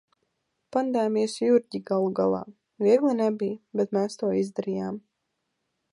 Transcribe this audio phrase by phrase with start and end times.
[0.75, 2.41] Pandēmijas jurģi galu galā,
[2.87, 4.99] viegli nebija, bet mēs to izdarījām.